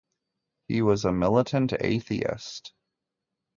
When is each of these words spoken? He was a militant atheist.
He 0.67 0.81
was 0.81 1.05
a 1.05 1.11
militant 1.11 1.73
atheist. 1.79 2.73